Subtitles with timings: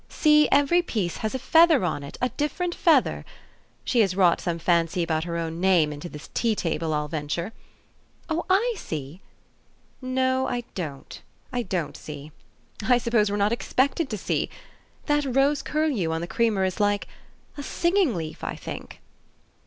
[0.09, 3.23] See, every piece has a feather on it, a different feather!
[3.85, 7.53] She has wrought some fancy about her own name into this tea table, I'll venture.
[8.27, 9.21] Oh, I see!
[10.01, 11.21] No, I don't;
[11.53, 12.31] I don't see.
[12.81, 14.49] I suppose we're not expected to see.
[15.05, 17.07] That rose curlew on the creamer is like
[17.55, 19.01] a singing leaf, I think."